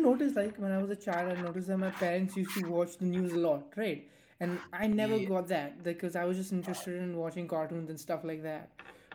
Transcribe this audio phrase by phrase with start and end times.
[0.00, 2.98] noticed like when I was a child, I noticed that my parents used to watch
[2.98, 4.08] the news a lot, right?
[4.40, 8.00] And I never Yeah, got that because I was just interested in watching cartoons and
[8.00, 8.70] stuff like that.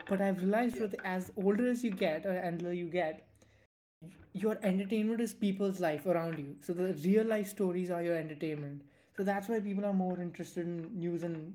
[0.08, 3.26] But I've realized yeah, with as older as you get, or older you get,
[4.32, 6.56] your entertainment is people's life around you.
[6.62, 8.82] So the real life stories are your entertainment.
[9.16, 11.54] So that's why people are more interested in news and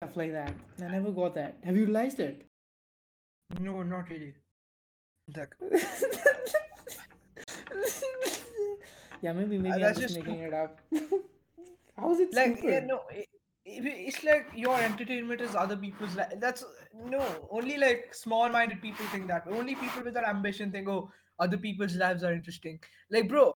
[0.00, 0.54] stuff like that.
[0.82, 1.56] I never got that.
[1.64, 2.46] Have you realized it?
[3.60, 4.34] no, not really.
[5.36, 5.54] Like,
[9.22, 10.80] yeah, maybe uh, maybe I'm that's just making it up.
[11.96, 13.26] How is it like yeah no it,
[13.64, 16.32] it's like your entertainment is other people's life.
[16.38, 16.64] that's
[16.94, 21.56] no only like small-minded people think that only people with that ambition think oh other
[21.56, 22.78] people's lives are interesting
[23.10, 23.52] like bro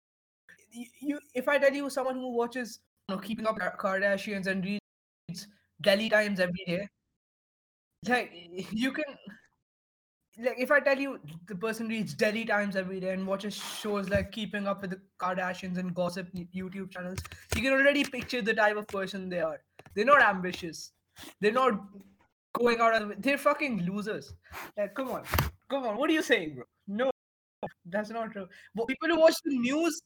[0.71, 2.79] you, you if i tell you someone who watches
[3.09, 5.47] you know keeping up kardashians and reads
[5.81, 6.87] delhi times every day
[8.07, 8.31] like
[8.71, 9.05] you can
[10.39, 14.09] like if I tell you the person reads Delhi Times every day and watches shows
[14.09, 17.19] like Keeping Up with the Kardashians and gossip YouTube channels,
[17.55, 19.59] you can already picture the type of person they are.
[19.95, 20.91] They're not ambitious.
[21.41, 21.81] They're not
[22.53, 24.33] going out of they're fucking losers.
[24.77, 25.23] Like, come on.
[25.69, 25.97] Come on.
[25.97, 26.63] What are you saying, bro?
[26.87, 27.11] No,
[27.85, 28.47] that's not true.
[28.75, 30.01] But people who watch the news,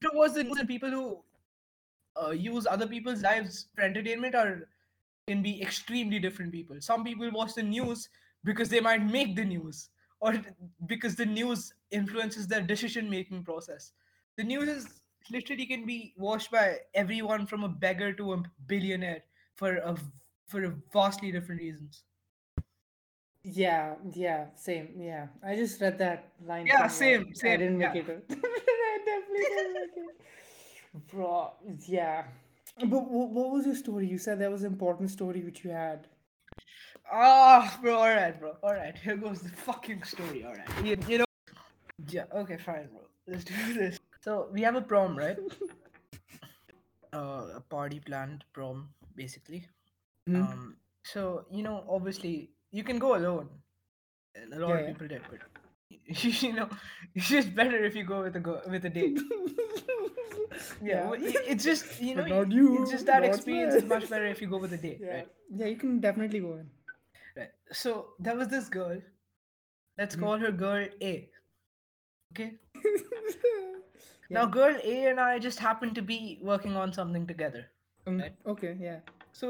[0.00, 1.22] people who watch the news and people who
[2.20, 4.68] uh, use other people's lives for entertainment are
[5.28, 6.76] can be extremely different people.
[6.80, 8.08] Some people watch the news
[8.46, 10.34] because they might make the news or
[10.86, 13.92] because the news influences their decision making process.
[14.38, 19.24] The news is literally can be watched by everyone from a beggar to a billionaire
[19.56, 19.96] for a
[20.48, 22.04] for a vastly different reasons.
[23.44, 24.94] Yeah, yeah, same.
[24.98, 27.18] Yeah, I just read that line Yeah, somewhere.
[27.18, 27.58] same, I same.
[27.58, 28.02] didn't make Yeah.
[28.02, 28.26] it.
[28.30, 30.16] I definitely didn't make it.
[31.12, 31.52] Bro,
[31.86, 32.26] yeah.
[32.78, 34.08] But wh- what was your story?
[34.08, 36.08] You said there was an important story which you had.
[37.12, 37.94] Ah, bro.
[37.96, 38.56] All right, bro.
[38.62, 38.96] All right.
[39.02, 40.44] Here goes the fucking story.
[40.44, 40.84] All right.
[40.84, 41.24] You, you know.
[42.08, 42.24] Yeah.
[42.34, 42.56] Okay.
[42.58, 43.02] Fine, bro.
[43.26, 43.98] Let's do this.
[44.22, 45.38] So we have a prom, right?
[47.12, 49.64] uh, a party planned prom basically
[50.26, 53.48] hmm um so you know obviously you can go alone
[54.34, 54.86] and a lot Yeah, of yeah.
[54.92, 55.40] people did but
[56.42, 56.68] you know
[57.14, 59.18] it's just better if you go with a go with a date
[60.82, 61.10] yeah yeah.
[61.10, 64.10] well, it's just you know but not y- it's you, just that experience is much
[64.10, 66.68] better if you go with a date Yeah, right yeah, you can definitely go in.
[67.36, 69.00] Right so there was this girl
[69.98, 70.20] let's Mhm.
[70.24, 71.14] call her girl a
[72.32, 72.52] okay
[74.30, 77.64] now girl a and i just happened to be working on something together
[78.10, 78.98] Um, right okay, yeah.
[79.38, 79.48] So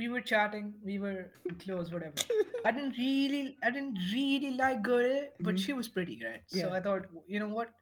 [0.00, 1.22] we were chatting, we were
[1.62, 2.26] close, whatever.
[2.68, 6.44] I didn't really, I didn't really like girl, A, but hmm she was pretty, right?
[6.58, 6.66] Yeah.
[6.68, 7.72] So I thought, you know what?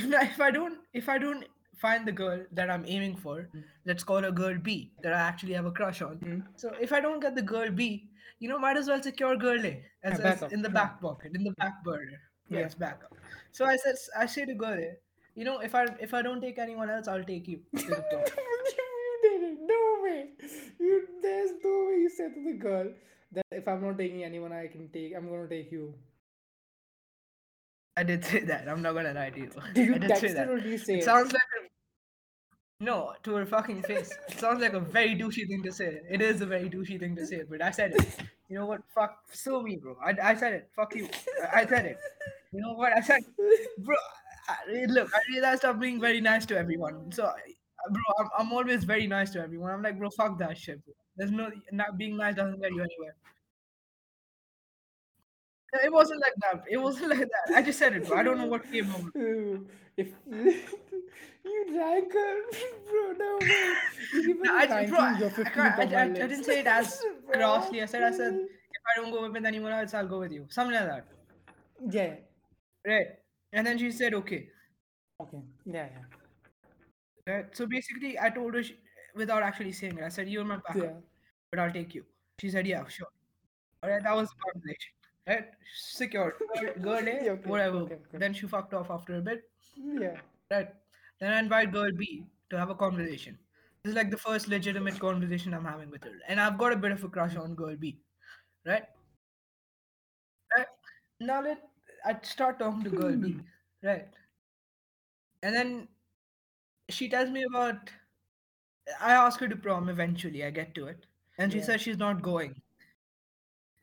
[0.00, 1.48] If I- if I don't, if I don't
[1.84, 3.36] find the girl that I'm aiming for,
[3.92, 6.20] let's call her girl B that I actually have a crush on.
[6.26, 7.88] hmm So if I don't get the girl B,
[8.40, 11.32] you know, might as well secure girl A Yeah, as, as in the back pocket,
[11.34, 12.20] in the back burner.
[12.48, 12.60] Yeah.
[12.60, 13.14] Yes, backup.
[13.52, 14.96] So I said, I say to girl A,
[15.34, 17.80] you know, if I if I don't take anyone else, I'll take you you
[19.22, 19.58] did it.
[19.62, 20.30] No way.
[20.80, 22.88] You there's no way you said to the girl
[23.32, 25.94] that if I'm not taking anyone I can take I'm gonna take you.
[27.96, 28.68] I did say that.
[28.68, 29.50] I'm not gonna lie to you.
[29.74, 30.48] Did you I did text say that.
[30.48, 31.59] or did you say It sounds like a,
[32.80, 34.10] no to her fucking face.
[34.28, 36.00] It sounds like a very douchey thing to say.
[36.10, 38.06] It is a very douchey thing to say, but I said it.
[38.48, 38.80] You know what?
[38.94, 39.96] Fuck, sue me, bro.
[40.04, 40.70] I, I said it.
[40.74, 41.08] Fuck you.
[41.52, 41.98] I, I said it.
[42.52, 42.92] You know what?
[42.92, 43.20] I said,
[43.78, 43.96] bro.
[44.48, 47.12] I, look, I realized I'm being very nice to everyone.
[47.12, 47.30] So,
[47.90, 49.70] bro, I'm, I'm always very nice to everyone.
[49.70, 50.84] I'm like, bro, fuck that shit.
[50.84, 50.94] Bro.
[51.16, 53.14] There's no not being nice doesn't get you anywhere.
[55.84, 56.64] It wasn't like that.
[56.68, 57.56] It wasn't like that.
[57.56, 58.16] I just said it, bro.
[58.18, 59.60] I don't know what came over.
[59.96, 60.08] If
[61.44, 63.74] you drank bro, no way.
[64.14, 66.28] No, I, bro, I, I, 15th can't, on I, I, my I list.
[66.28, 67.00] didn't say it as
[67.32, 67.82] grossly.
[67.82, 70.46] I said, I said, if I don't go with anyone else, I'll go with you.
[70.48, 71.06] Something like that.
[71.90, 72.14] Yeah.
[72.86, 73.08] Right.
[73.52, 74.48] And then she said, okay.
[75.20, 75.38] Okay.
[75.66, 75.88] Yeah,
[77.26, 77.34] yeah.
[77.34, 77.56] Right.
[77.56, 78.76] So basically, I told her, she,
[79.14, 80.92] without actually saying it, I said, you're my backup, Yeah.
[81.50, 82.04] but I'll take you.
[82.40, 83.08] She said, yeah, sure.
[83.82, 84.02] All right.
[84.02, 84.92] That was the conversation.
[85.26, 85.46] Right.
[85.76, 86.34] Secured.
[86.60, 87.78] Girl, girl A, okay, whatever.
[87.78, 88.18] okay, okay.
[88.18, 89.42] Then she fucked off after a bit.
[89.76, 90.16] Yeah.
[90.50, 90.68] Right.
[91.20, 93.38] Then I invite girl B to have a conversation.
[93.82, 96.10] This is like the first legitimate conversation I'm having with her.
[96.28, 97.98] And I've got a bit of a crush on girl B.
[98.66, 98.84] Right?
[100.56, 100.66] Right?
[101.20, 101.58] Now let
[102.04, 103.32] I start talking to girl B.
[103.32, 103.40] Hmm.
[103.86, 104.08] Right.
[105.42, 105.88] And then
[106.88, 107.90] she tells me about
[109.00, 111.06] I ask her to prom eventually, I get to it.
[111.38, 111.64] And she Yeah.
[111.64, 112.60] says she's not going.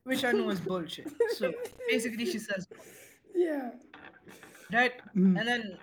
[0.08, 1.08] Which I know is bullshit.
[1.38, 1.52] So
[1.90, 2.68] basically she says
[3.36, 3.72] Yeah.
[4.72, 4.94] right?
[5.16, 5.40] Mm.
[5.40, 5.78] And then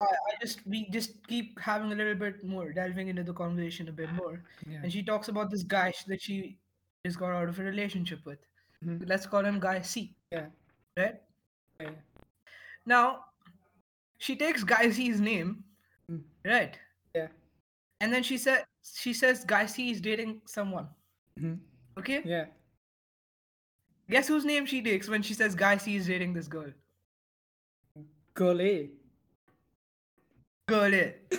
[0.00, 3.88] I, I just we just keep having a little bit more delving into the conversation
[3.88, 4.80] a bit more Yeah.
[4.82, 6.58] and she talks about this guy that she
[7.06, 8.38] just got out of a relationship with
[8.84, 9.08] Mhm.
[9.08, 10.48] let's call him guy c Yeah.
[10.98, 11.16] right
[11.80, 11.90] Yeah.
[12.84, 13.24] now
[14.18, 15.62] she takes Guy C's name,
[16.10, 16.22] Mm.
[16.44, 16.78] right?
[17.14, 17.28] Yeah.
[18.00, 20.88] And then she said she says Guy C is dating someone.
[21.38, 21.58] Mhm.
[21.98, 22.22] Okay.
[22.24, 22.46] Yeah.
[24.08, 26.70] Guess whose name she takes when she says Guy C is dating this girl?
[28.34, 28.90] Girl A.
[30.68, 31.14] Girl A.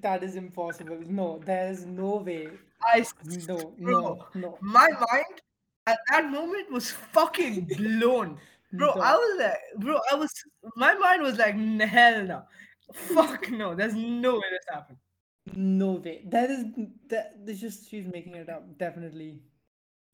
[0.00, 1.00] that is impossible.
[1.06, 2.48] No, there is no way.
[2.84, 3.04] I
[3.48, 4.58] No, no, no.
[4.60, 5.40] my mind
[5.86, 8.38] at that moment was fucking blown.
[8.74, 10.32] Bro, I was like, bro, I was,
[10.76, 12.42] my mind was like, "N- hell no.
[12.94, 14.96] Fuck no, there's no way this happened.
[15.54, 16.22] No way.
[16.28, 16.64] That is
[17.08, 17.44] that.
[17.44, 18.78] this just she's making it up.
[18.78, 19.40] Definitely.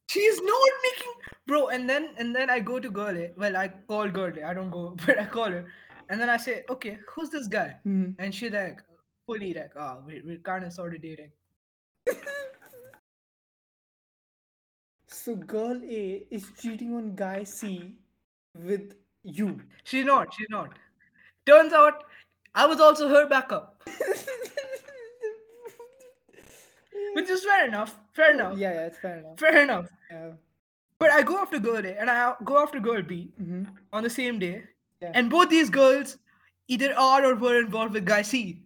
[0.09, 1.13] She's not making,
[1.47, 1.69] bro.
[1.69, 3.31] And then, and then I go to girl A.
[3.37, 4.43] Well, I call girl A.
[4.45, 5.67] I don't go, but I call her.
[6.09, 7.77] And then I say, okay, who's this guy?
[7.87, 8.15] Mhm.
[8.19, 8.81] And she like,
[9.27, 11.31] fully like, oh, we, we're kind of sort of dating.
[15.07, 17.95] So girl A is cheating on guy C
[18.55, 19.61] with you.
[19.85, 20.79] She's not, she's not.
[21.47, 22.05] Turns out,
[22.55, 23.83] I was also her backup,
[27.15, 27.99] which is fair enough.
[28.13, 28.57] Fair enough.
[28.59, 29.39] Yeah, yeah, it's fair enough.
[29.39, 29.87] Fair enough.
[30.11, 30.31] Yeah.
[30.99, 34.11] But I go after girl A and I go after girl B hmm on the
[34.11, 34.65] same day.
[35.01, 35.13] Yeah.
[35.15, 36.19] And both these girls
[36.69, 38.63] either are or were involved with guy C.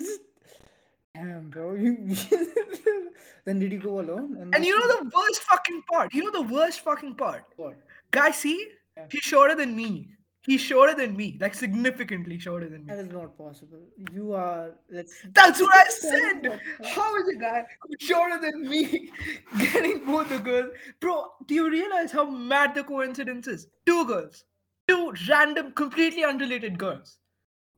[1.14, 1.76] Damn, bro.
[3.46, 4.50] Then did you go alone?
[4.54, 6.12] And you know the worst fucking part?
[6.12, 7.44] You know the worst fucking part?
[7.56, 7.76] what?
[8.10, 9.04] Guy C, Yeah.
[9.10, 10.08] he's shorter than me.
[10.46, 12.94] He's shorter than me, like significantly shorter than me.
[12.94, 13.80] That is not possible.
[14.12, 14.70] You are.
[14.90, 15.14] Let's.
[15.34, 16.60] That's what I said.
[16.84, 19.10] How is a guy who's shorter than me
[19.58, 20.70] getting both the girls?
[21.00, 23.66] Bro, do you realize how mad the coincidence is?
[23.86, 24.44] Two girls,
[24.86, 27.18] two random, completely unrelated girls.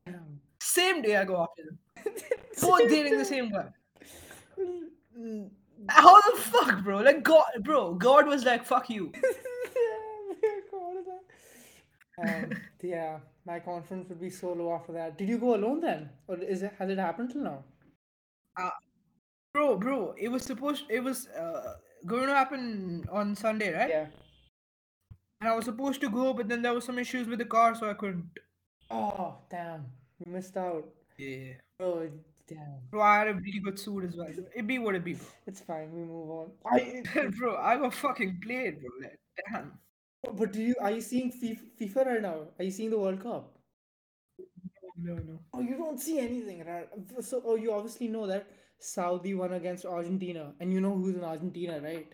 [0.04, 0.40] Damn.
[0.60, 1.78] Same day I go after them.
[2.60, 3.68] Both dating the same guy.
[5.18, 5.50] Mm.
[5.88, 6.98] How the fuck, bro?
[6.98, 7.94] Like God, bro.
[7.94, 9.12] God was like, "Fuck you."
[12.22, 12.50] Um,
[12.82, 15.18] yeah, my confidence would be so low after that.
[15.18, 17.64] Did you go alone then, or is it has it happened till now?
[19.54, 20.84] Bro, bro, it was supposed.
[20.88, 21.74] It was uh,
[22.06, 23.88] going to happen on Sunday, right?
[23.88, 24.06] Yeah.
[25.40, 27.74] And I was supposed to go, but then there was some issues with the car,
[27.74, 28.26] so I couldn't.
[28.90, 29.86] Oh damn,
[30.18, 30.84] you missed out.
[31.16, 31.54] Yeah.
[31.80, 32.08] Oh
[32.46, 34.28] damn, Bro, I had a really good suit as well.
[34.54, 35.26] It be what it be, bro.
[35.46, 35.92] it's fine.
[35.92, 36.50] We move on.
[36.70, 37.02] I.
[37.38, 38.90] bro, I got fucking played, bro.
[39.02, 39.18] Like,
[39.50, 39.72] damn.
[40.22, 42.48] But do you are you seeing FIFA, right now?
[42.58, 43.56] Are you seeing the World Cup?
[44.96, 45.40] No, no.
[45.52, 46.88] Oh, you don't see anything, right?
[47.20, 48.48] So, oh, you obviously know that
[48.80, 52.12] Saudi won against Argentina, and you know who's in Argentina, right?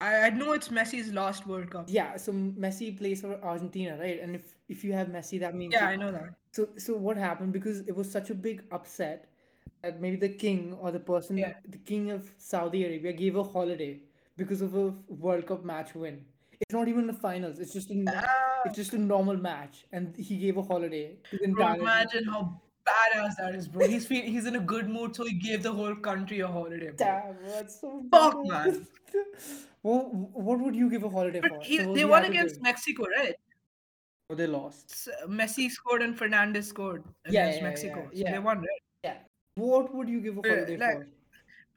[0.00, 1.86] I, I know it's Messi's last World Cup.
[1.88, 4.20] Yeah, so Messi plays for Argentina, right?
[4.20, 6.34] And if if you have Messi, that means Yeah, I know that.
[6.52, 7.52] So so what happened?
[7.52, 9.28] Because it was such a big upset
[9.82, 11.54] that maybe the king or the person, Yeah.
[11.68, 14.00] the king of Saudi Arabia, gave a holiday
[14.36, 16.24] because of a World Cup match win.
[16.60, 17.58] It's not even the finals.
[17.58, 21.18] It's just a Ah, it's just a normal match, and he gave a holiday
[21.50, 23.86] bro, imagine how badass that is, bro.
[23.86, 26.90] He's he's in a good mood, so he gave the whole country a holiday.
[26.90, 27.06] Bro.
[27.06, 28.86] Damn, that's so Fuck, man.
[29.82, 31.60] what what would you give a holiday But for?
[31.62, 33.34] he, Suppose they won against Mexico, right?
[34.30, 35.08] Oh, they lost.
[35.28, 38.08] Messi scored and Fernandez scored against Yeah, yeah, Mexico.
[38.12, 38.82] yeah, So they won, right?
[39.04, 39.18] Yeah.
[39.56, 41.06] What would you give a Uh, holiday like, for?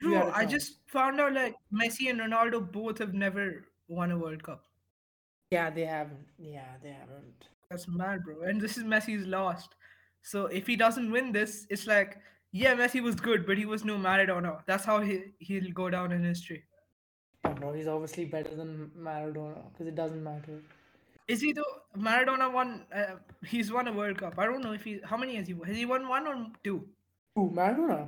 [0.01, 4.43] Bro, I just found out like Messi and Ronaldo both have never won a World
[4.43, 4.63] Cup.
[5.51, 6.27] Yeah, they haven't.
[6.37, 7.47] Yeah, they haven't.
[7.69, 8.41] That's mad, bro.
[8.43, 9.75] And this is Messi's last.
[10.21, 12.17] So if he doesn't win this, it's like,
[12.51, 14.61] yeah, Messi was good, but he was no Maradona.
[14.65, 16.63] That's how he he'll go down in history.
[17.45, 20.61] Yeah, bro, he's obviously better than Maradona because it doesn't matter.
[21.27, 21.81] Is he though?
[21.97, 22.85] Maradona won.
[22.93, 23.15] Uh,
[23.45, 24.39] he's won a World Cup.
[24.39, 24.99] I don't know if he.
[25.03, 25.67] How many has he won?
[25.67, 26.87] Has he won one or two?
[27.37, 28.07] Ooh, Maradona.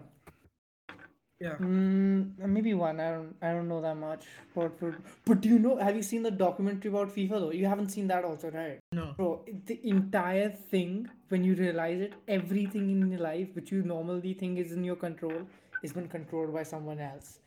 [1.41, 1.55] Yeah.
[1.55, 2.99] Mm, maybe one.
[2.99, 3.35] I don't.
[3.41, 4.25] I don't know that much.
[4.55, 4.93] But but,
[5.25, 5.77] but do you know?
[5.77, 7.51] Have you seen the documentary about FIFA though?
[7.51, 8.79] You haven't seen that also, right?
[8.91, 9.13] No.
[9.17, 14.33] Bro, the entire thing, when you realize it, everything in your life which you normally
[14.33, 15.41] think is in your control
[15.81, 17.39] is been controlled by someone else.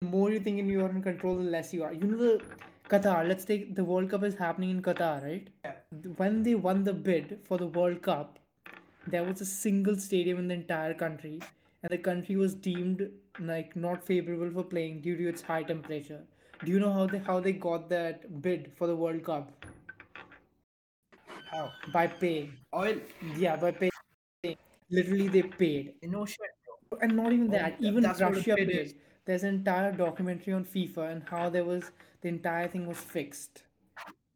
[0.00, 1.92] The more you think you are in control, the less you are.
[1.92, 2.42] You know the
[2.88, 3.28] Qatar.
[3.28, 5.46] Let's take the World Cup is happening in Qatar, right?
[5.64, 5.72] Yeah.
[6.16, 8.38] When they won the bid for the World Cup,
[9.06, 11.40] there was a single stadium in the entire country,
[11.82, 13.08] and the country was deemed
[13.40, 16.22] like not favorable for playing due to its high temperature.
[16.64, 19.52] Do you know how they how they got that bid for the World Cup?
[21.50, 21.70] How?
[21.92, 22.52] By paying.
[22.74, 22.96] Oil.
[23.36, 23.90] Yeah, by paying.
[24.90, 25.94] Literally, they paid.
[26.02, 26.38] No shit,
[26.90, 26.98] bro.
[27.00, 28.70] And not even Oh, that, th- even that's what a Russia paid.
[28.70, 28.94] is.
[29.24, 31.90] There's an entire documentary on FIFA and how there was
[32.22, 33.62] the entire thing was fixed.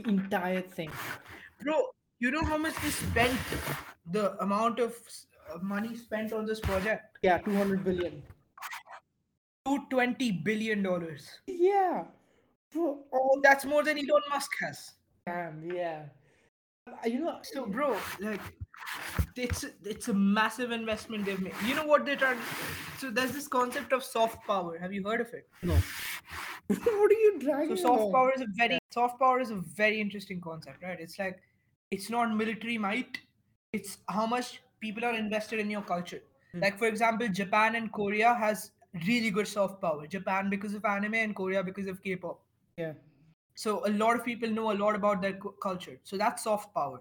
[0.01, 0.91] The entire thing.
[1.63, 3.39] Bro, you know how much they spent?
[4.11, 4.95] The amount of
[5.61, 7.19] money spent on this project?
[7.23, 8.23] Yeah, 200 billion.
[9.67, 11.29] Two twenty billion dollars.
[11.47, 12.05] Yeah.
[12.73, 14.93] Bro, all That's more than Elon Musk has.
[15.27, 16.05] damn, yeah.
[16.89, 18.41] Uh, You know, So, bro, like,
[19.37, 21.55] it's it's a massive investment they've made.
[21.67, 22.39] You know what they're trying?
[22.99, 24.79] So there's this concept of soft power.
[24.79, 25.49] Have you heard of it?
[25.63, 25.75] no.
[26.67, 27.77] what are you dragging?
[27.77, 28.13] So soft along?
[28.13, 30.99] power is a very soft power is a very interesting concept, right?
[30.99, 31.41] It's like
[31.93, 33.19] it's not military might.
[33.73, 36.23] It's how much people are invested in your culture.
[36.63, 38.73] Like for example, Japan and Korea has
[39.07, 40.07] really good soft power.
[40.07, 42.41] Japan because of anime and Korea because of K-pop.
[42.77, 42.93] Yeah.
[43.55, 45.99] So a lot of people know a lot about their culture.
[46.05, 47.01] So that's soft power,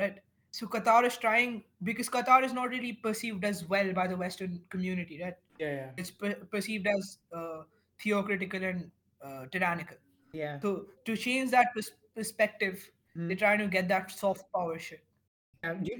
[0.00, 0.18] right?
[0.52, 4.60] So Qatar is trying because Qatar is not really perceived as well by the Western
[4.70, 5.36] community, right?
[5.58, 5.90] Yeah, yeah.
[5.96, 7.62] It's per- perceived as uh,
[8.02, 8.90] theocratical and
[9.24, 9.96] uh, tyrannical.
[10.32, 10.58] Yeah.
[10.60, 13.26] So to change that pers- perspective, Hmm.
[13.26, 15.00] they're trying to get that soft power shit,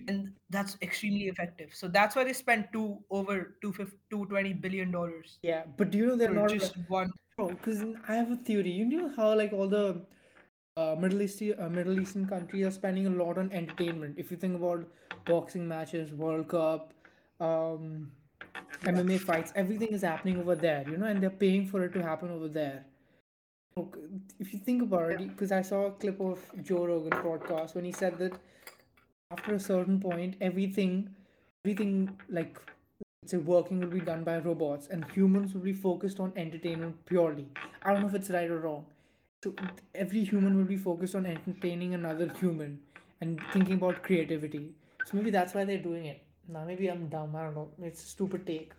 [0.08, 1.70] And that's extremely effective.
[1.74, 6.06] So that's why they spent two over 250 220 billion dollars yeah, but do you
[6.06, 7.12] know they're not just one.
[7.36, 8.70] because I have a theory.
[8.70, 10.02] You know how like all the
[10.76, 14.14] uh, Middle East uh, Middle Eastern countries are spending a lot on entertainment.
[14.18, 14.86] If you think about
[15.26, 16.94] boxing matches, World Cup,
[17.40, 18.12] um,
[18.84, 20.84] MMA fights, everything is happening over there.
[20.88, 22.84] You know, and they're paying for it to happen over there.
[24.38, 27.84] If you think about it, because I saw a clip of Joe Rogan podcast when
[27.84, 28.32] he said that
[29.30, 31.08] after a certain point, everything,
[31.64, 32.60] everything like
[33.22, 36.96] let's say working will be done by robots, and humans will be focused on entertainment
[37.06, 37.46] purely.
[37.82, 38.86] I don't know if it's right or wrong.
[39.44, 39.54] So
[39.94, 42.80] every human will be focused on entertaining another human
[43.20, 44.74] and thinking about creativity.
[45.06, 46.22] So maybe that's why they're doing it.
[46.48, 47.34] Now maybe I'm dumb.
[47.36, 47.68] I don't know.
[47.82, 48.72] It's a stupid take.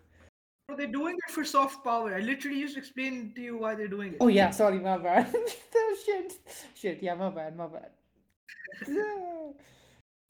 [0.70, 2.14] So they're doing it for soft power.
[2.14, 4.18] I literally just explained to you why they're doing it.
[4.20, 5.34] Oh yeah, sorry, my bad.
[5.74, 6.32] Oh, shit,
[6.74, 7.02] shit.
[7.02, 7.90] Yeah, my bad, my bad.
[8.88, 9.52] Yeah.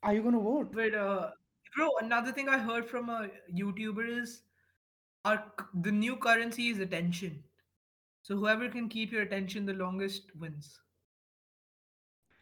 [0.03, 0.73] Are you gonna vote?
[0.73, 1.31] But uh,
[1.77, 4.43] bro, another thing I heard from a YouTuber is
[5.25, 5.45] our
[5.75, 7.43] the new currency is attention.
[8.23, 10.81] So whoever can keep your attention the longest wins.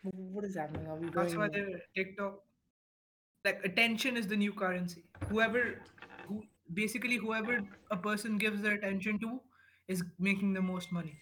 [0.03, 0.87] What is happening?
[0.87, 1.53] Are we That's why going?
[1.53, 2.41] they're TikTok.
[3.45, 5.05] Like attention is the new currency.
[5.29, 5.83] Whoever,
[6.27, 6.43] who
[6.75, 9.41] basically whoever a person gives their attention to
[9.89, 11.19] is making the most money.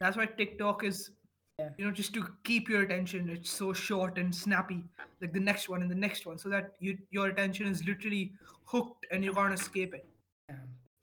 [0.00, 1.10] That's why TikTok is,
[1.58, 1.70] Yeah.
[1.78, 3.30] you know, just to keep your attention.
[3.30, 4.84] It's so short and snappy,
[5.22, 8.32] like the next one and the next one, so that you your attention is literally
[8.64, 10.06] hooked and you can't escape it.
[10.50, 10.56] Yeah.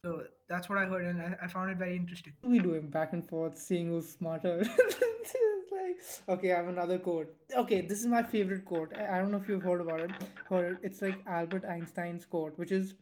[0.06, 2.34] So that's what I heard, and I, I found it very interesting.
[2.44, 4.64] we do it back and forth, seeing who's smarter?
[5.72, 7.34] Like, okay, I have another quote.
[7.56, 8.94] Okay, this is my favorite quote.
[8.96, 10.12] I, I don't know if you've heard about it.
[10.48, 10.78] Heard it.
[10.84, 12.94] It's like Albert Einstein's quote, which is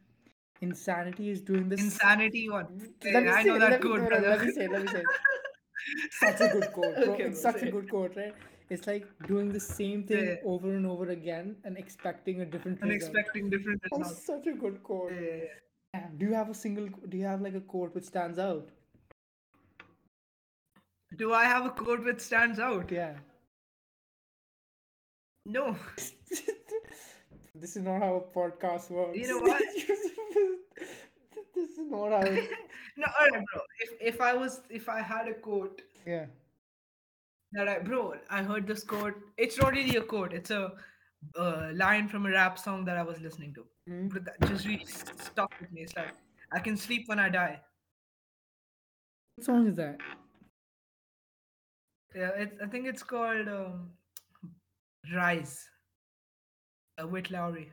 [0.62, 1.82] insanity is doing this.
[1.82, 2.90] Insanity one.
[3.04, 4.30] Let me I say know that quote, no, no, brother.
[4.30, 5.06] Let me say let me say it.
[6.12, 7.14] Such a good quote, bro.
[7.14, 8.34] Okay, it's bro, such a good quote, right?
[8.70, 10.36] It's like doing the same thing Yeah.
[10.46, 13.16] over and over again and expecting a different And result.
[13.16, 14.26] expecting different results.
[14.26, 15.12] such a good quote.
[15.94, 16.88] Yeah, Do you have a single?
[17.10, 18.70] Do you have like a quote which stands out?
[21.18, 22.90] Do I have a quote which stands out?
[22.92, 23.18] Yeah.
[25.46, 25.76] No.
[27.56, 29.18] this is not how a podcast works.
[29.18, 29.62] You know what?
[31.62, 32.22] this is not how.
[32.98, 33.62] No, alright, bro.
[33.80, 36.26] If if I was if I had a quote yeah.
[37.54, 39.16] that I bro, I heard this quote.
[39.38, 40.34] It's not really a quote.
[40.34, 40.74] It's a
[41.38, 43.66] uh, line from a rap song that I was listening to.
[43.90, 44.14] Mhm.
[44.14, 45.84] But that just really stuck with me.
[45.84, 46.16] It's like
[46.52, 47.62] I can sleep when I die.
[49.36, 49.98] What song is that?
[52.14, 53.92] Yeah, it's, I think it's called um,
[55.16, 55.70] Rise.
[57.02, 57.72] Uh, with Lowry.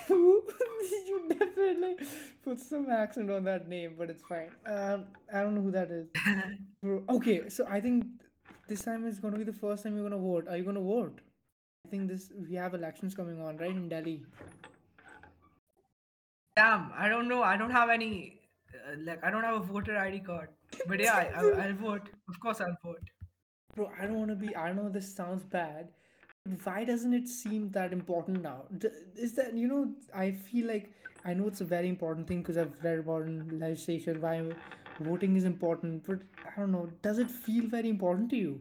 [0.08, 1.96] you definitely
[2.44, 4.50] put some accent on that name, but it's fine.
[4.66, 6.08] Um, I don't know who that is.
[6.82, 8.04] Bro, okay, so I think
[8.68, 10.48] this time is going to be the first time you're going to vote.
[10.48, 11.20] Are you going to vote?
[11.86, 14.22] I think this we have elections coming on, right, in Delhi.
[16.56, 17.42] Damn, I don't know.
[17.42, 18.40] I don't have any.
[18.74, 20.48] Uh, like, I don't have a voter ID card.
[20.86, 22.08] But yeah, I, I, I'll vote.
[22.28, 23.00] Of course, I'll vote.
[23.74, 24.54] Bro, I don't want to be.
[24.54, 25.88] I know this sounds bad.
[26.64, 28.64] Why doesn't it seem that important now?
[29.16, 29.92] Is that you know?
[30.14, 30.92] I feel like
[31.24, 34.50] I know it's a very important thing because I've read about in legislation why
[35.00, 36.04] voting is important.
[36.06, 36.90] But I don't know.
[37.00, 38.60] Does it feel very important to you?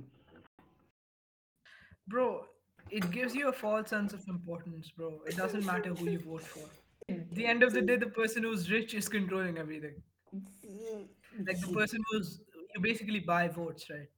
[2.07, 2.45] Bro,
[2.91, 5.21] it gives you a false sense of importance, bro.
[5.25, 6.69] It doesn't matter who you vote for.
[7.09, 9.95] At the end of the day, the person who's rich is controlling everything.
[11.47, 12.41] Like the person who's
[12.75, 14.09] you basically buy votes, right?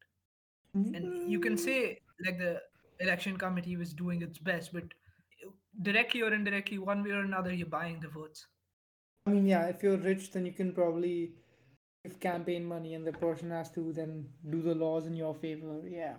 [0.73, 2.59] And you can say like the
[2.99, 4.83] election committee was doing its best, but
[5.81, 8.45] directly or indirectly, one way or another, you're buying the votes.
[9.25, 9.65] I mean, yeah.
[9.67, 11.31] If you're rich, then you can probably
[12.03, 15.81] give campaign money, and the person has to then do the laws in your favor.
[15.87, 16.15] Yeah.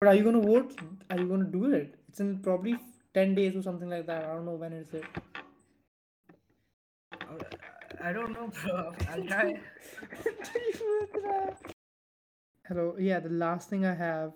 [0.00, 0.78] But are you gonna vote?
[1.10, 1.94] Are you gonna do it?
[2.08, 2.78] It's in probably
[3.14, 4.24] ten days or something like that.
[4.24, 5.04] I don't know when is it.
[7.12, 7.38] Uh,
[8.02, 8.92] I don't know, bro.
[9.10, 9.60] I'll try.
[12.68, 12.96] Hello.
[12.98, 14.32] Yeah, the last thing I have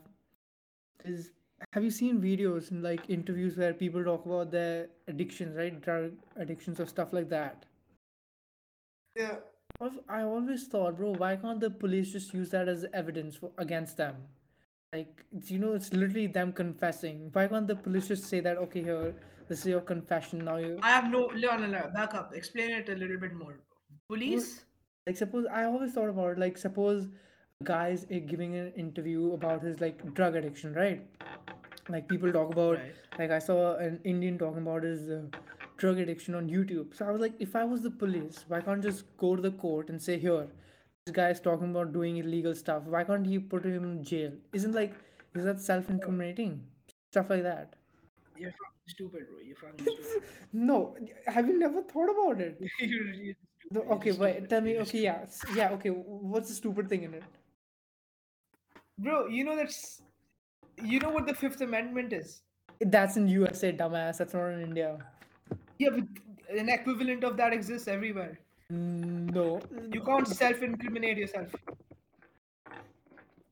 [1.04, 1.30] is
[1.72, 5.80] have you seen videos and like interviews where people talk about their addictions, right?
[5.80, 7.64] Drug addictions or stuff like that.
[9.16, 9.36] Yeah.
[9.80, 13.96] I've- always thought, bro, why can't the police just use that as evidence for, against
[13.96, 14.16] them?
[14.92, 17.30] Like, you know, it's literally them confessing.
[17.32, 19.14] Why can't the police just say that, okay, here,
[19.48, 20.78] this is your confession, now you.
[20.82, 22.34] I have no no no no back up.
[22.34, 23.60] Explain it a little bit more.
[24.08, 24.64] Police?
[25.06, 27.08] Like, suppose, I always thought about it, like, suppose
[27.60, 31.06] a guy's uh, giving an interview about his, like, drug addiction, right?
[31.90, 32.94] Like, people talk about, Right.
[33.18, 35.22] like, I saw an Indian talking about his uh,
[35.76, 36.94] drug addiction on YouTube.
[36.94, 39.50] So I was like, if I was the police, why can't just go to the
[39.52, 40.46] court and say, here,
[41.06, 42.84] this guy is talking about doing illegal stuff.
[42.84, 44.32] Why can't he put him in jail?
[44.52, 44.94] Isn't like,
[45.34, 46.62] is that self incriminating?
[47.12, 47.74] Stuff like that.
[48.36, 49.38] You're fucking stupid, bro.
[49.40, 50.28] You're fucking stupid.
[50.52, 52.60] No, have you never thought about it?
[52.80, 53.36] you're, you're stupid.
[53.72, 57.04] You're okay, just wait, tell me, You're okay, yeah, yeah, okay, what's the stupid thing
[57.04, 57.22] in it?
[58.98, 60.02] Bro, you know that's
[60.82, 62.42] you know what the Fifth Amendment is?
[62.80, 64.18] That's in USA, dumbass.
[64.18, 64.98] That's not in India.
[65.78, 66.04] Yeah, but
[66.58, 68.38] an equivalent of that exists everywhere.
[68.72, 69.60] Mm, No.
[69.92, 71.54] You can't self-incriminate yourself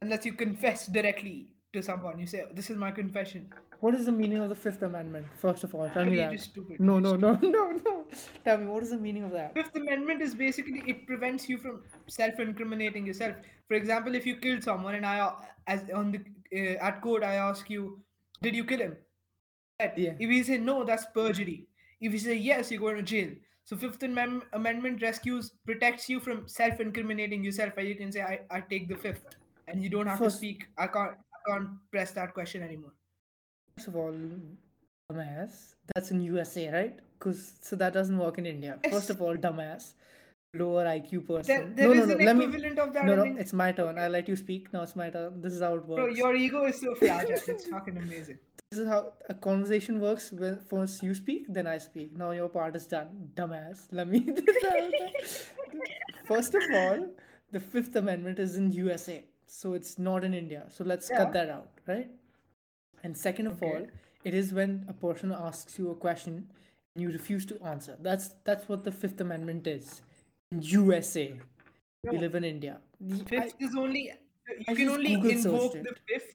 [0.00, 2.18] unless you confess directly to someone.
[2.18, 3.48] You say, "This is my confession."
[3.80, 5.26] What is the meaning of the Fifth Amendment?
[5.40, 6.40] First of all, tell me that.
[6.40, 6.80] stupid.
[6.80, 8.06] No, no, no, no, no.
[8.44, 9.54] Tell me, what is the meaning of that?
[9.54, 13.36] Fifth Amendment is basically it prevents you from self-incriminating yourself.
[13.68, 15.32] For example, if you killed someone and I,
[15.66, 16.20] as on the
[16.60, 18.00] uh, at court, I ask you,
[18.42, 18.96] "Did you kill him?"
[19.80, 20.14] Yeah.
[20.18, 21.66] If you say no, that's perjury.
[22.00, 23.30] If you say yes, you're going to jail.
[23.64, 28.60] So Fifth Amem- Amendment rescues protects you from self-incriminating yourself, you can say, "I, I
[28.62, 29.36] take the fifth.
[29.70, 30.62] and you don't have First- to speak.
[30.78, 31.16] I can't
[31.48, 32.92] can't press that question anymore.
[33.76, 34.14] First of all,
[35.10, 36.98] dumbass, that's in USA, right?
[37.18, 38.78] Because so that doesn't work in India.
[38.90, 39.92] First of all, dumbass,
[40.54, 41.44] lower IQ person.
[41.46, 42.16] There, there no, no, no.
[42.16, 42.44] an Let me.
[42.44, 43.04] equivalent of that.
[43.04, 43.24] No, no.
[43.38, 43.98] It's my turn.
[43.98, 44.72] I'll let you speak.
[44.72, 45.40] Now it's my turn.
[45.40, 46.02] This is how it works.
[46.02, 47.30] Bro, your ego is so fragile.
[47.46, 48.38] it's fucking amazing.
[48.70, 50.30] This is how a conversation works.
[50.30, 52.16] When first you speak, then I speak.
[52.16, 53.86] Now your part is done, dumbass.
[53.90, 54.26] Let me.
[56.26, 57.08] First of all,
[57.50, 60.66] the Fifth Amendment is in USA, so it's not in India.
[60.70, 61.18] So let's Yeah.
[61.18, 62.10] cut that out, right?
[63.02, 63.72] And second of Okay.
[63.76, 63.86] all,
[64.24, 66.48] it is when a person asks you a question
[66.94, 67.96] and you refuse to answer.
[68.00, 70.02] That's that's what the Fifth Amendment is.
[70.52, 71.40] In USA,
[72.04, 72.80] we live in India.
[73.00, 75.84] The- I- Fifth is only you I can only Google invoke it.
[75.84, 76.34] the fifth.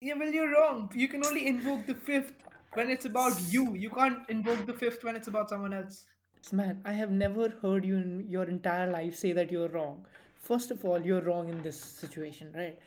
[0.00, 0.90] Yeah, well you're wrong.
[0.94, 2.32] You can only invoke the fifth
[2.74, 3.74] when it's about you.
[3.74, 6.04] You can't invoke the fifth when it's about someone else.
[6.52, 10.04] Man, I have never heard you in your entire life say that you're wrong.
[10.42, 12.78] First of all, you're wrong in this situation, right?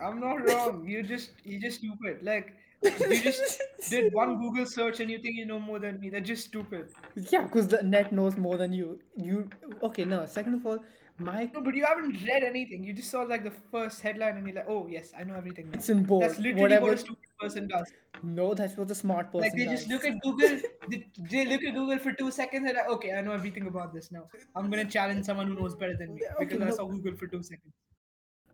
[0.00, 0.86] I'm not wrong.
[0.86, 2.22] You just you're just stupid.
[2.22, 3.60] Like you just
[3.90, 6.10] did one Google search and you think you know more than me.
[6.10, 6.90] That's just stupid.
[7.16, 9.00] Yeah, because the net knows more than you.
[9.16, 9.50] You
[9.82, 10.04] okay?
[10.04, 10.26] No.
[10.26, 10.78] Second of all,
[11.18, 12.84] my No, but you haven't read anything.
[12.84, 15.70] You just saw like the first headline and you're like, oh yes, I know everything
[15.70, 15.78] now.
[15.78, 16.22] it's in bold.
[16.22, 16.86] That's literally Whatever.
[16.86, 17.92] what a stupid person does.
[18.22, 19.50] No, that's what the smart person does.
[19.50, 19.80] Like they does.
[19.80, 23.14] just look at Google, they, they look at Google for two seconds and like, okay,
[23.14, 24.28] I know everything about this now.
[24.54, 27.26] I'm gonna challenge someone who knows better than me okay, because I saw Google for
[27.26, 27.74] two seconds.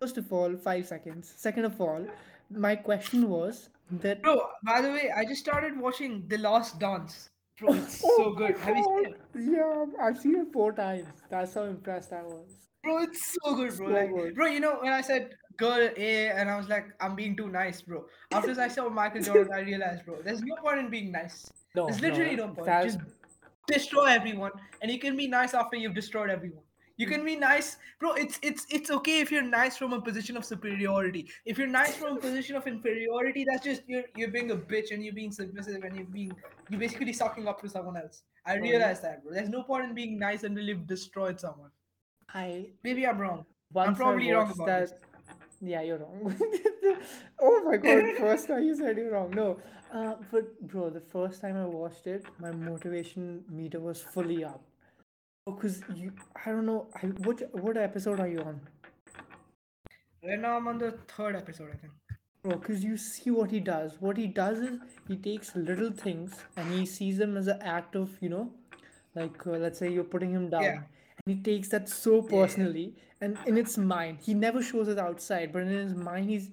[0.00, 1.32] First of all, five seconds.
[1.36, 2.06] Second of all,
[2.50, 4.22] my question was that.
[4.22, 7.30] Bro, by the way, I just started watching The Last Dance.
[7.60, 8.56] Bro, it's Oh so good.
[8.58, 9.20] Have you seen it?
[9.52, 11.06] Yeah, I've seen it four times.
[11.30, 12.48] That's how impressed I was.
[12.82, 13.88] Bro, it's so good, bro.
[13.88, 14.34] So like, good.
[14.34, 17.48] bro, you know when I said girl A and I was like, I'm being too
[17.48, 18.04] nice, bro.
[18.32, 21.50] After I saw Michael Jordan, I realized, bro, there's no point in being nice.
[21.76, 22.66] No, There's literally no, no point.
[22.66, 23.06] that's- Just
[23.66, 24.50] destroy everyone,
[24.82, 26.62] and you can be nice after you've destroyed everyone.
[26.96, 28.12] You can be nice, bro.
[28.12, 31.28] It's it's it's okay if you're nice from a position of superiority.
[31.44, 34.92] If you're nice from a position of inferiority, that's just you're you're being a bitch
[34.92, 36.32] and you're being submissive and you're being
[36.70, 38.22] you're basically sucking up to someone else.
[38.46, 39.32] I realize that, bro.
[39.32, 41.70] There's no point in being nice until you've destroyed someone.
[42.32, 43.44] I Maybe I'm wrong.
[43.72, 44.80] once probably wrong about that.
[44.90, 44.94] this.
[45.60, 46.36] Yeah, you're wrong.
[47.40, 48.04] oh my god!
[48.18, 49.30] First time you said you're wrong.
[49.30, 49.58] No,
[49.92, 54.62] uh, but bro, the first time I watched it, my motivation meter was fully up.
[55.46, 56.12] Because you,
[56.44, 56.86] I don't know.
[57.02, 58.60] I, what what episode are you on?
[60.26, 61.92] Right now I'm on the third episode, I think.
[62.42, 63.96] Bro, because you see what he does.
[64.00, 64.78] What he does is
[65.08, 68.50] he takes little things and he sees them as an act of, you know,
[69.14, 70.62] like uh, let's say you're putting him down.
[70.62, 70.80] Yeah.
[71.26, 72.94] And he takes that so personally.
[73.20, 76.50] And in its mind, he never shows it outside, but in his mind, he's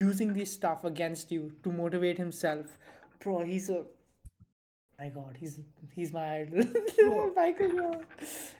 [0.00, 2.78] using this stuff against you to motivate himself.
[3.20, 3.84] Bro, he's a.
[4.98, 5.58] My God, he's
[5.94, 6.64] he's my idol.
[7.36, 8.06] Michael Jordan.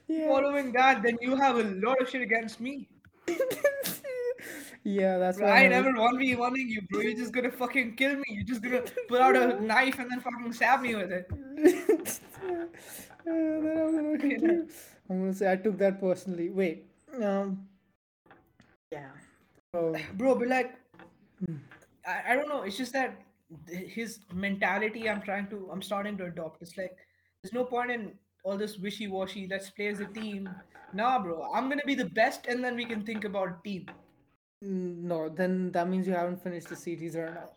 [0.07, 0.27] Yeah.
[0.27, 2.89] Following that, then you have a lot of shit against me.
[4.83, 7.01] yeah, that's Bro, why I never one v one you, bro.
[7.01, 8.23] You're just gonna fucking kill me.
[8.27, 11.31] You're just gonna pull out a knife and then fucking stab me with it.
[13.27, 14.65] I'm gonna.
[15.09, 16.49] I'm gonna say I took that personally.
[16.49, 16.85] Wait.
[17.21, 17.67] Um.
[18.91, 19.09] Yeah.
[19.73, 19.95] Oh.
[20.13, 20.75] Bro, but like,
[22.05, 22.63] I, I don't know.
[22.63, 23.24] It's just that th-
[23.67, 25.09] his mentality.
[25.09, 25.69] I'm trying to.
[25.71, 26.61] I'm starting to adopt.
[26.61, 26.95] It's like
[27.41, 29.47] there's no point in all this wishy washy.
[29.49, 30.49] Let's play as a team.
[30.93, 31.49] Nah, bro.
[31.53, 33.87] I'm gonna be the best, and then we can think about team.
[34.61, 37.53] No, then that means you haven't finished the series or not.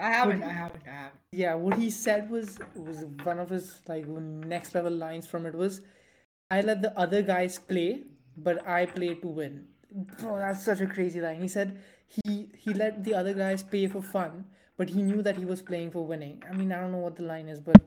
[0.00, 0.42] I haven't.
[0.42, 0.82] I haven't.
[0.86, 1.20] I haven't.
[1.32, 5.54] Yeah, what he said was was one of his like next level lines from it
[5.54, 5.80] was,
[6.50, 8.04] "I let the other guys play,
[8.36, 11.40] but I play to win." Bro, that's such a crazy line.
[11.40, 14.44] He said he he let the other guys play for fun,
[14.76, 16.42] but he knew that he was playing for winning.
[16.50, 17.80] I mean, I don't know what the line is, but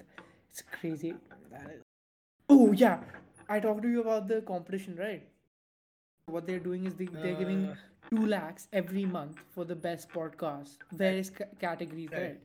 [0.49, 1.09] it's crazy.
[1.09, 1.81] Is-
[2.49, 2.99] Oh yeah,
[3.49, 5.27] I talked to you about the competition, right?
[6.27, 7.75] What they're doing is they, they're giving Uh.
[8.09, 12.21] two lakhs every month for the best podcast, various ca- categories, Right.
[12.21, 12.39] right?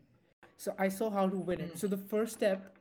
[0.57, 1.79] So I saw how to win it.
[1.79, 2.76] So the first step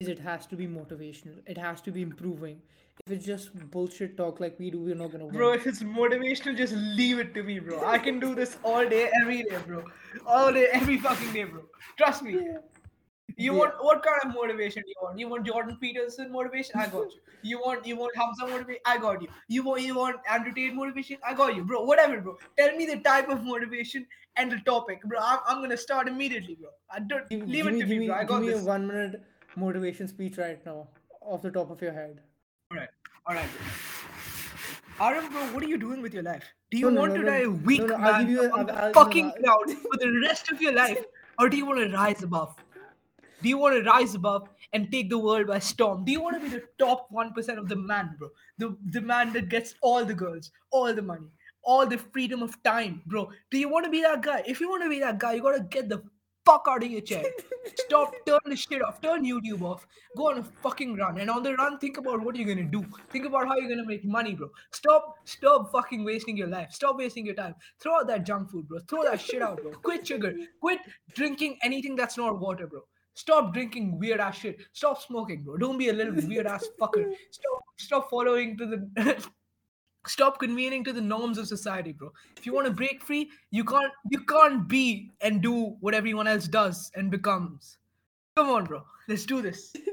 [0.00, 1.38] is it has to be motivational.
[1.46, 2.62] It has to be improving.
[3.04, 5.34] If it's just bullshit talk like we do, we're not gonna win.
[5.34, 7.84] Bro, if it's motivational, just leave it to me, bro.
[7.84, 9.84] I can do this all day, every day, bro.
[10.24, 11.62] All day, every fucking day, bro.
[11.96, 12.34] Trust me.
[12.34, 12.58] Yeah.
[13.36, 13.58] You Yeah.
[13.58, 15.18] want what kind of motivation do you want?
[15.18, 16.78] You want Jordan Peterson motivation?
[16.84, 17.20] I got you.
[17.42, 18.82] You want you want Hamza motivation?
[18.92, 19.28] I got you.
[19.48, 21.18] You want you want Andrew Tate motivation?
[21.32, 21.82] I got you, bro.
[21.90, 22.36] Whatever, bro.
[22.56, 24.06] Tell me the type of motivation
[24.36, 25.18] and the topic, bro.
[25.20, 26.70] I'm, I'm gonna start immediately, bro.
[26.88, 28.16] I don't Give, leave give it me, to me, bro.
[28.16, 28.62] I give got me this.
[28.62, 29.22] a one minute
[29.58, 30.88] motivation speech right now,
[31.20, 32.20] off the top of your head.
[32.70, 32.88] All right,
[33.26, 33.48] all right.
[35.00, 36.44] Aram, bro, what are you doing with your life?
[36.70, 38.44] Do you No, want no, to no, die a weak no, I'll man give you
[38.44, 41.04] on I'll- the I'll- fucking no, cloud for the rest of your life,
[41.38, 42.56] or do you want to rise above?
[43.40, 46.04] Do you want to rise above and take the world by storm?
[46.04, 48.30] Do you want to be the top one percent of the man, bro?
[48.58, 51.28] The the man that gets all the girls, all the money,
[51.62, 53.30] all the freedom of time, bro.
[53.52, 54.42] Do you want to be that guy?
[54.54, 56.02] If you want to be that guy, you gotta get the
[56.48, 57.24] fuck out of your chair.
[57.74, 61.18] Stop, turn the shit off, turn YouTube off, go on a fucking run.
[61.18, 62.84] And on the run, think about what you're gonna do.
[63.10, 64.50] Think about how you're gonna make money, bro.
[64.72, 66.72] Stop, stop fucking wasting your life.
[66.72, 67.54] Stop wasting your time.
[67.80, 68.78] Throw out that junk food, bro.
[68.88, 69.72] Throw that shit out, bro.
[69.82, 70.34] Quit sugar.
[70.60, 70.78] Quit
[71.14, 72.80] drinking anything that's not water, bro.
[73.14, 74.58] Stop drinking weird ass shit.
[74.72, 75.56] Stop smoking, bro.
[75.56, 77.12] Don't be a little weird ass fucker.
[77.30, 79.28] Stop, stop following to the.
[80.08, 82.12] Stop convening to the norms of society, bro.
[82.36, 86.26] If you want to break free, you can't you can't be and do what everyone
[86.26, 87.78] else does and becomes.
[88.36, 88.82] Come on, bro.
[89.08, 89.74] Let's do this.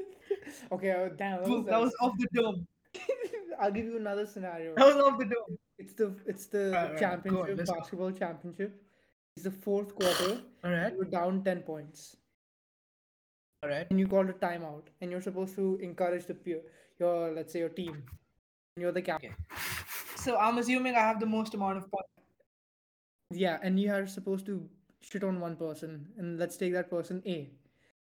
[0.72, 1.42] Okay, uh, damn.
[1.42, 2.66] That was, that was off the dome.
[3.60, 4.74] I'll give you another scenario.
[4.76, 5.58] That was off the dome.
[5.78, 7.74] It's the it's the Right, right, on, championship go.
[7.74, 8.82] basketball championship.
[9.36, 10.40] It's the fourth quarter.
[10.64, 10.92] All right.
[10.94, 12.16] You're down ten points,
[13.62, 13.86] All right.
[13.90, 16.60] and you called a timeout, and you're supposed to encourage the peer,
[16.98, 17.92] your let's say your team.
[18.76, 19.34] And you're the captain.
[20.26, 22.08] So I'm assuming I have the most amount of points.
[23.30, 24.68] Yeah, and you are supposed to
[25.00, 27.48] shit on one person, and let's take that person A.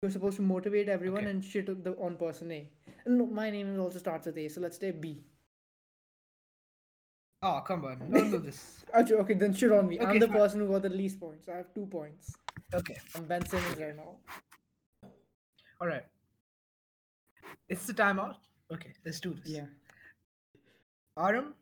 [0.00, 1.31] You're supposed to motivate everyone Okay.
[1.31, 2.61] and shit on the on person A.
[3.05, 5.11] And my name also starts with A, so let's take B.
[7.42, 7.98] Oh, come on.
[8.14, 8.62] Don't do this.
[8.94, 10.00] Ah, okay, okay, then shit on me.
[10.00, 10.37] I'm the fine.
[10.38, 11.50] person who got the least points.
[11.50, 12.35] I have two points.
[12.81, 12.96] Okay.
[13.14, 14.16] I'm Ben Simmons right now.
[15.83, 16.07] All right.
[17.68, 18.37] It's the timeout.
[18.72, 19.52] Okay, let's do this.
[19.59, 19.66] Yeah.
[21.18, 21.55] Aram,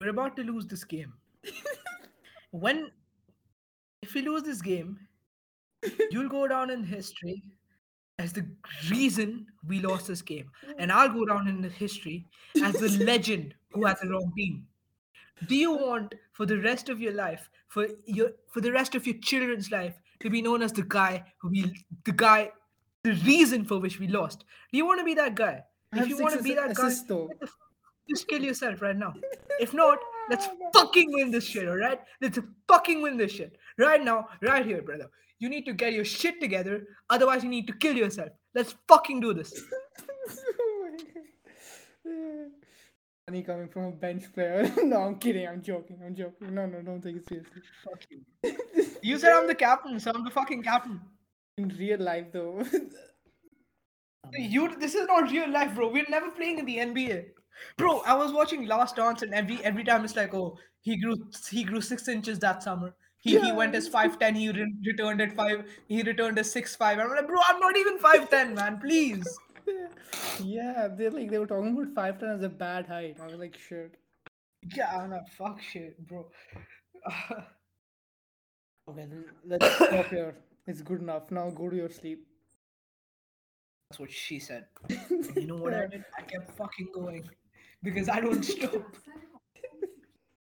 [0.00, 1.12] we're about to lose this game.
[2.50, 2.90] when,
[4.02, 4.98] if we lose this game,
[6.10, 7.42] you'll go down in history
[8.18, 8.46] as the
[8.90, 12.26] reason we lost this game, and I'll go down in the history
[12.64, 14.66] as the legend who had the wrong team.
[15.46, 19.06] Do you want for the rest of your life, for your for the rest of
[19.06, 22.50] your children's life, to be known as the guy who we, the guy,
[23.04, 24.44] the reason for which we lost?
[24.72, 25.62] Do you want to be that guy?
[25.92, 26.90] I If you want to be that guy,
[28.12, 28.38] assists though.
[28.38, 29.14] get the f- just kill yourself right now.
[29.60, 29.98] If not,
[30.30, 32.00] let's fucking win this shit, alright?
[32.20, 33.56] Let's fucking win this shit.
[33.78, 35.10] Right now, right here, brother.
[35.40, 38.30] You need to get your shit together, otherwise, you need to kill yourself.
[38.54, 39.62] Let's fucking do this.
[43.26, 44.72] Funny coming from a bench player.
[44.84, 45.46] no, I'm kidding.
[45.46, 46.00] I'm joking.
[46.06, 46.54] I'm joking.
[46.54, 47.62] No, no, don't take it seriously.
[47.84, 48.24] Fuck you.
[49.02, 51.00] You said I'm the captain, so I'm the fucking captain.
[51.58, 52.64] In real life, though.
[54.32, 55.88] You, this is not real life, bro.
[55.90, 57.26] We're never playing in the NBA,
[57.76, 58.00] bro.
[58.00, 61.16] I was watching Last Dance, and every every time it's like, oh, he grew
[61.50, 62.94] he grew six inches that summer.
[63.20, 64.34] He, he went as five ten.
[64.34, 65.64] He re- returned at five.
[65.88, 66.98] He returned as six five.
[66.98, 68.78] I'm like, bro, I'm not even five ten, man.
[68.78, 69.38] Please.
[70.42, 73.16] yeah, they like they were talking about five ten as a bad height.
[73.20, 73.96] I was like, shit.
[74.74, 76.26] Yeah, no, fuck shit, bro.
[78.88, 80.34] Okay, then let's stop here.
[80.66, 81.30] It's good enough.
[81.30, 82.26] Now go to your sleep.
[83.90, 84.66] That's what she said.
[85.36, 86.04] You know what I did?
[86.18, 87.28] I kept fucking going
[87.82, 88.72] because I don't stop.